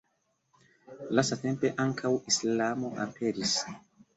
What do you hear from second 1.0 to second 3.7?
Lastatempe ankaŭ islamo aperis.